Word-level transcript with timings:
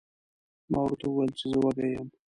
ما 0.71 0.79
ورته 0.83 1.05
وویل 1.07 1.31
چې 1.39 1.45
زه 1.51 1.57
وږی 1.63 1.89
یم. 1.93 2.07